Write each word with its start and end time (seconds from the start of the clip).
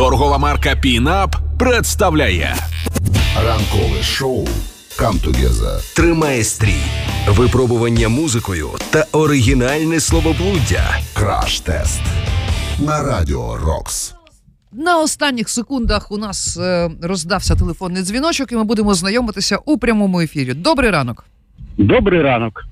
Торгова 0.00 0.38
марка 0.38 0.76
Пінап 0.76 1.36
представляє 1.58 2.54
Ранкове 3.46 4.02
шоу 4.02 4.44
«Come 4.98 5.26
Together» 5.26 5.96
Тримає 5.96 6.44
стрій, 6.44 6.82
випробування 7.28 8.08
музикою 8.08 8.68
та 8.90 9.04
оригінальне 9.12 10.00
словоблуддя. 10.00 10.98
Краш-тест 11.14 12.00
на 12.78 13.02
Радіо 13.02 13.56
Рокс. 13.56 14.14
На 14.72 15.00
останніх 15.00 15.48
секундах 15.48 16.12
у 16.12 16.18
нас 16.18 16.56
е, 16.56 16.90
роздався 17.02 17.56
телефонний 17.56 18.02
дзвіночок, 18.02 18.52
і 18.52 18.56
ми 18.56 18.64
будемо 18.64 18.94
знайомитися 18.94 19.56
у 19.56 19.78
прямому 19.78 20.20
ефірі. 20.20 20.54
Добрий 20.54 20.90
ранок. 20.90 21.24
Добрий 21.78 22.22
ранок. 22.22 22.64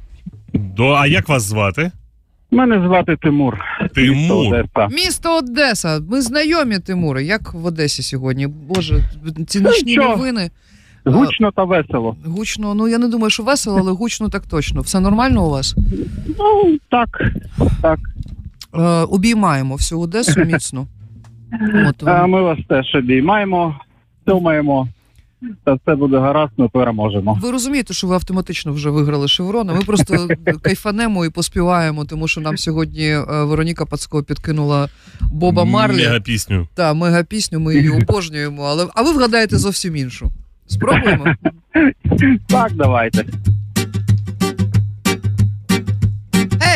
До, 0.54 0.88
а 0.88 1.06
як 1.06 1.29
вас 1.29 1.42
звати? 1.42 1.90
Мене 2.51 2.87
звати 2.87 3.17
Тимур. 3.17 3.59
Тимур. 3.95 4.17
Місто 4.17 4.39
Одеса. 4.48 4.89
Місто 4.91 5.39
Одеса. 5.39 6.01
Ми 6.11 6.21
знайомі, 6.21 6.79
Тимуре. 6.79 7.25
Як 7.25 7.55
в 7.55 7.67
Одесі 7.67 8.03
сьогодні? 8.03 8.47
Боже, 8.47 9.05
ці 9.47 9.61
нічні 9.61 9.97
новини. 9.97 10.51
Гучно 11.05 11.51
та 11.51 11.65
весело. 11.65 12.16
Гучно. 12.25 12.75
Ну 12.75 12.89
я 12.89 12.98
не 12.98 13.09
думаю, 13.09 13.30
що 13.30 13.42
весело, 13.42 13.79
але 13.79 13.92
гучно 13.92 14.29
так 14.29 14.47
точно. 14.47 14.80
Все 14.80 15.01
нормально 15.01 15.47
у 15.47 15.51
вас? 15.51 15.77
Ну, 16.39 16.79
так, 16.91 17.09
так. 17.83 17.98
Е, 18.75 18.80
обіймаємо 19.05 19.75
всю 19.75 20.01
Одесу 20.01 20.41
міцно. 20.45 20.87
От, 21.89 22.09
А 22.09 22.27
ми 22.27 22.42
вас 22.42 22.59
теж 22.69 22.95
обіймаємо, 22.95 23.80
думаємо. 24.27 24.89
Та 25.65 25.74
все 25.74 25.95
буде 25.95 26.19
гаразд, 26.19 26.52
ми 26.56 26.69
переможемо. 26.69 27.38
Ви 27.42 27.51
розумієте, 27.51 27.95
що 27.95 28.06
ви 28.06 28.15
автоматично 28.15 28.73
вже 28.73 28.91
виграли 28.91 29.28
шеврон, 29.28 29.70
а 29.70 29.74
ми 29.74 29.80
просто 29.80 30.28
кайфанемо 30.62 31.24
і 31.27 31.30
поспіваємо, 31.30 32.05
тому 32.05 32.28
що 32.28 32.41
нам 32.41 32.59
сьогодні 32.59 33.05
е, 33.09 33.24
Вероніка 33.45 33.87
Пацко 33.87 34.23
підкинула 34.23 34.88
Боба 35.33 35.64
Марлі. 35.64 36.02
Мега 36.02 36.20
пісню. 36.20 36.69
Та 36.74 36.95
мега 36.95 37.23
пісню, 37.23 37.61
ми 37.61 37.74
її 37.77 37.91
обожнюємо, 37.91 38.62
але 38.62 38.87
а 38.95 39.02
ви 39.02 39.12
вгадаєте 39.12 39.59
зовсім 39.59 39.97
іншу. 39.97 40.30
Спробуємо? 40.66 41.25
Так, 42.48 42.72
давайте. 42.75 43.25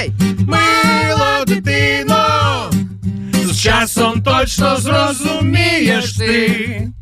Ей! 0.00 0.12
Мило 0.46 1.44
дитино, 1.46 2.70
з 3.32 3.60
часом 3.60 4.22
точно 4.22 4.76
зрозумієш 4.76 6.12
ти. 6.12 6.28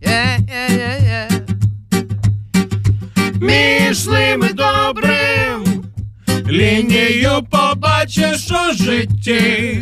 Е-е-е-е. 0.02 0.99
Між 3.40 3.96
злим 3.96 4.44
і 4.50 4.52
добрим 4.52 5.64
лінію 6.48 7.30
побачиш 7.50 8.50
у 8.50 8.72
житті. 8.84 9.80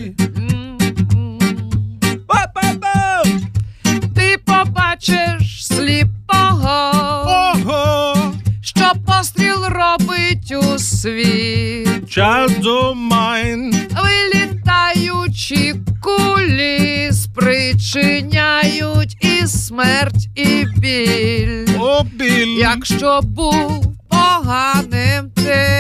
Ти 4.17 4.37
побачиш 4.47 5.67
сліпого, 5.67 6.93
Ого, 7.27 8.17
що 8.61 8.93
постріл 9.07 9.65
робить 9.69 10.53
у 10.53 10.79
світ. 10.79 12.11
чадо 12.11 12.95
майн. 12.95 13.75
Вилітаючі 14.05 15.75
кулі 16.03 17.11
спричиняють 17.13 19.17
і 19.25 19.47
смерть, 19.47 20.29
і 20.35 20.65
біль. 20.77 21.68
Обіль. 21.89 22.59
Якщо 22.59 23.21
був 23.23 23.95
поганим 24.09 25.31
ти. 25.31 25.79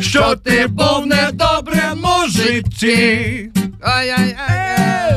Що 0.00 0.36
ти 0.36 0.66
був 0.66 1.06
недоброму 1.06 2.28
житті. 2.28 3.50
Ай-яй-яй. 3.82 5.14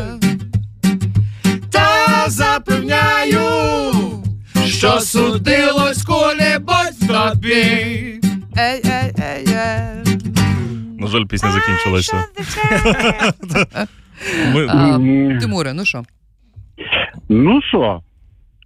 Та 1.72 2.25
запевняю, 2.28 3.41
що 4.66 5.00
судилось 5.01 6.03
в 7.01 7.07
тобі. 7.07 8.19
Ей-ей-ей-ей. 8.57 9.50
Жаль, 11.12 11.26
пісня 11.26 11.52
закінчилася. 11.52 12.26
А, 14.70 14.98
Тимуре, 15.42 15.74
ну 15.74 15.86
що? 15.86 16.04
Ну 17.30 17.62
що, 17.62 18.02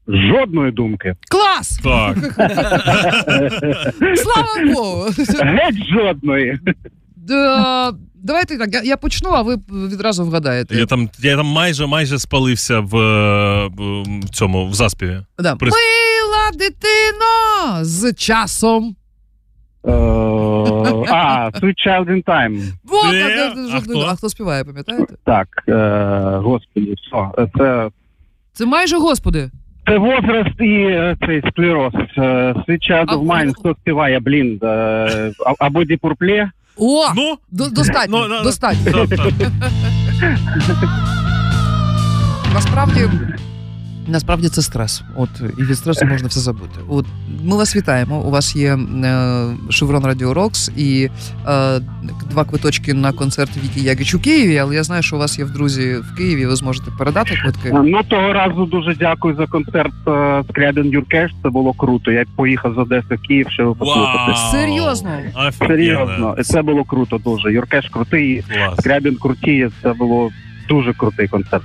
жодної 0.08 0.72
думки. 0.72 1.16
Клас! 1.30 1.80
так. 1.84 2.18
Слава 4.18 4.74
Богу! 4.74 5.06
Геть 5.44 5.88
жодної. 5.94 6.60
Да, 7.16 7.94
Давайте 8.26 8.58
так, 8.58 8.74
я, 8.74 8.82
я 8.82 8.98
почну, 8.98 9.30
а 9.30 9.42
ви 9.42 9.56
відразу 9.70 10.26
вгадаєте. 10.26 10.76
Я 10.76 10.86
там, 10.86 11.10
я 11.20 11.36
там 11.38 11.46
майже 11.46 11.86
майже 11.86 12.20
спалився 12.20 12.80
в, 12.80 12.90
в 13.68 14.30
цьому 14.30 14.68
в 14.68 14.74
заспіві. 14.74 15.20
Да. 15.40 15.56
При- 15.56 15.70
Мила 15.70 16.52
дитино 16.54 17.86
з 17.86 18.14
часом. 18.14 18.96
Е, 19.88 19.92
А, 21.10 21.50
Sweet 21.54 21.88
Child 21.88 22.06
in 22.10 22.24
Time. 22.24 22.62
Е, 23.14 23.52
а, 23.72 23.78
а 23.78 23.80
хто? 23.82 24.00
а 24.00 24.16
хто 24.16 24.30
співає, 24.30 24.64
пам'ятаєте? 24.64 25.14
Так, 25.26 25.48
е, 25.68 25.74
господі, 26.44 26.96
що? 27.08 27.32
Це, 27.58 27.90
Це 28.54 28.66
майже 28.66 28.98
господи. 28.98 29.50
це 29.88 29.98
возраст 29.98 30.60
і 30.62 30.74
е, 30.82 31.16
цей 31.26 31.42
склероз. 31.52 31.94
Е, 32.18 32.22
Sweet 32.68 32.92
Child 32.92 33.06
of 33.06 33.24
Mine, 33.26 33.54
хто 33.60 33.76
співає, 33.82 34.20
блін, 34.20 34.60
е, 34.64 34.68
а- 35.46 35.66
або 35.66 35.84
Діпурпле. 35.84 36.50
О! 36.78 37.04
Ну, 37.16 37.36
до- 37.52 37.70
достатньо, 37.70 38.28
ну, 38.30 38.44
достатньо. 38.44 39.06
Насправді. 42.54 43.10
Насправді 44.08 44.50
це 44.50 44.62
стрес. 44.62 45.02
От 45.18 45.30
і 45.58 45.64
від 45.64 45.78
стресу 45.78 46.06
можна 46.06 46.28
все 46.28 46.40
забути. 46.40 46.80
От 46.88 47.06
ми 47.44 47.58
вас 47.58 47.76
вітаємо. 47.76 48.20
У 48.22 48.30
вас 48.30 48.56
є 48.56 48.74
е, 48.74 49.46
Шеврон 49.70 50.06
Радіо 50.06 50.34
Рокс 50.34 50.72
і 50.78 51.10
е, 51.48 51.80
два 52.30 52.46
квиточки 52.46 52.94
на 52.94 53.12
концерт 53.12 53.52
Вікі 53.64 53.82
Ягіч 53.82 54.16
у 54.16 54.20
Києві. 54.20 54.58
Але 54.58 54.76
я 54.76 54.84
знаю, 54.84 55.04
що 55.04 55.16
у 55.16 55.20
вас 55.20 55.40
є 55.40 55.46
в 55.46 55.52
друзі 55.52 55.96
в 55.96 56.16
Києві. 56.18 56.46
Ви 56.46 56.56
зможете 56.56 56.92
передати 56.98 57.36
квитки. 57.36 57.72
Ну 57.84 58.04
того 58.04 58.34
разу 58.34 58.66
дуже 58.66 58.96
дякую 58.96 59.36
за 59.36 59.48
концерт 59.48 59.94
е, 60.08 60.44
Скрябін 60.50 60.86
Юркеш. 60.86 61.32
Це 61.44 61.50
було 61.50 61.74
круто. 61.74 62.12
Я 62.12 62.26
поїхав 62.36 62.74
з 62.74 62.78
Одеси 62.78 63.16
в 63.16 63.22
Київ, 63.28 63.48
щоб 63.50 63.78
послухати. 63.78 64.32
Вау. 64.32 64.52
Серйозно? 64.52 65.10
Офігенно. 65.36 65.68
Серйозно, 65.68 66.36
це 66.44 66.62
було 66.62 66.84
круто 66.84 67.18
дуже. 67.18 67.54
Юркеш 67.54 67.90
крутий. 67.90 68.44
Скрябін 68.80 69.16
круті. 69.16 69.70
Це 69.82 69.94
було 69.94 70.30
дуже 70.70 70.94
крутий 70.94 71.28
концерт. 71.28 71.64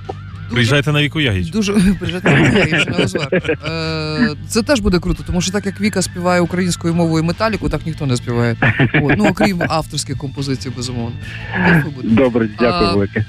Приїжджайте 0.51 0.91
на 0.91 1.01
віку 1.01 1.19
Ягіч. 1.21 1.49
Дуже 1.49 1.73
приїжджайте, 1.99 2.67
я 2.71 2.79
ще 2.79 2.89
не 2.89 2.97
озвар. 3.03 3.27
Е, 3.65 4.35
Це 4.47 4.63
теж 4.63 4.79
буде 4.79 4.99
круто, 4.99 5.23
тому 5.27 5.41
що 5.41 5.51
так 5.51 5.65
як 5.65 5.81
Віка 5.81 6.01
співає 6.01 6.41
українською 6.41 6.93
мовою 6.93 7.23
металіку, 7.23 7.69
так 7.69 7.85
ніхто 7.85 8.05
не 8.05 8.17
співає. 8.17 8.55
От, 9.03 9.13
ну 9.17 9.25
окрім 9.27 9.63
авторських 9.67 10.17
композицій, 10.17 10.69
безумовно. 10.69 11.15
Добре, 12.03 12.49
дякую 12.59 12.89
велике. 12.89 13.25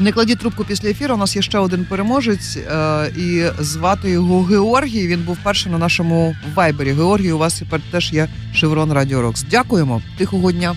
Не 0.00 0.12
кладіть 0.12 0.38
трубку 0.38 0.64
після 0.64 0.88
ефіру. 0.88 1.14
У 1.14 1.18
нас 1.18 1.36
є 1.36 1.42
ще 1.42 1.58
один 1.58 1.84
переможець, 1.84 2.56
е, 2.56 3.10
і 3.16 3.42
звати 3.58 4.10
його 4.10 4.42
Георгій. 4.42 5.06
Він 5.06 5.20
був 5.20 5.38
перший 5.42 5.72
на 5.72 5.78
нашому 5.78 6.36
вайбері. 6.54 6.92
Георгій, 6.92 7.32
у 7.32 7.38
вас 7.38 7.58
тепер 7.58 7.80
теж 7.90 8.12
є 8.12 8.28
Шеврон 8.54 8.92
Радіо 8.92 9.22
Рокс. 9.22 9.42
Дякуємо. 9.50 10.02
Тихого 10.18 10.52
дня. 10.52 10.74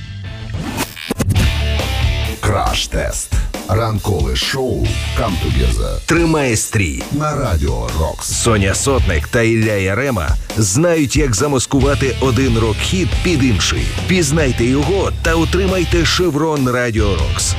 Краш-тест. 2.41 3.33
Ранкове 3.69 4.35
шоу 4.35 4.87
«Come 5.19 5.33
Together» 5.45 6.05
Тримає 6.05 6.57
стрій. 6.57 7.03
на 7.11 7.35
Радіо 7.35 7.89
Рокс. 7.99 8.27
Соня 8.43 8.73
Сотник 8.75 9.27
та 9.27 9.41
Ілля 9.41 9.73
Ярема 9.73 10.29
знають, 10.57 11.15
як 11.15 11.35
замаскувати 11.35 12.15
один 12.21 12.59
рок-хіт 12.59 13.09
під 13.23 13.43
інший. 13.43 13.85
Пізнайте 14.07 14.65
його 14.65 15.11
та 15.21 15.35
отримайте 15.35 16.05
шеврон 16.05 16.69
Радіо 16.69 17.15
Рокс. 17.15 17.55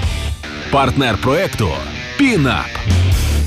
Партнер 0.72 1.16
проекту 1.20 1.68
Пінап. 2.18 2.66